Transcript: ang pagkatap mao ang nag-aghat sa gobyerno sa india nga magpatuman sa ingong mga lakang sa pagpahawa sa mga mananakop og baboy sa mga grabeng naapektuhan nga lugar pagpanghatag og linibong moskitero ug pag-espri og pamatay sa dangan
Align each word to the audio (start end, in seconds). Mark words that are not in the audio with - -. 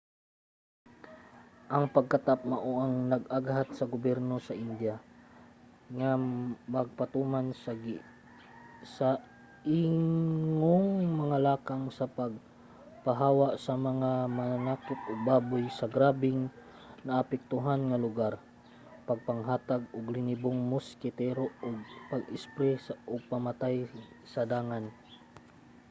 ang 1.75 1.85
pagkatap 1.95 2.39
mao 2.51 2.71
ang 2.83 2.93
nag-aghat 3.13 3.67
sa 3.75 3.89
gobyerno 3.93 4.35
sa 4.47 4.57
india 4.65 4.95
nga 5.97 6.09
magpatuman 6.75 7.47
sa 8.95 9.09
ingong 9.81 10.89
mga 11.21 11.37
lakang 11.47 11.83
sa 11.97 12.05
pagpahawa 12.19 13.47
sa 13.65 13.73
mga 13.87 14.11
mananakop 14.37 14.99
og 15.11 15.19
baboy 15.31 15.63
sa 15.77 15.83
mga 15.87 15.93
grabeng 15.95 16.39
naapektuhan 17.07 17.81
nga 17.89 18.01
lugar 18.05 18.33
pagpanghatag 19.09 19.83
og 19.95 20.13
linibong 20.15 20.59
moskitero 20.71 21.45
ug 21.67 21.75
pag-espri 22.11 22.69
og 23.11 23.21
pamatay 23.31 23.75
sa 24.33 24.41
dangan 24.53 24.85